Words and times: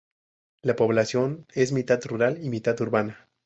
La 0.63 0.75
población 0.75 1.45
es 1.53 1.71
mitad 1.73 2.01
rural 2.07 2.43
y 2.43 2.49
mitad 2.49 2.81
urbana. 2.81 3.29